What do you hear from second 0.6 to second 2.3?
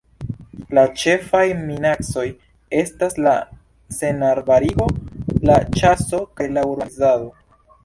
La ĉefaj minacoj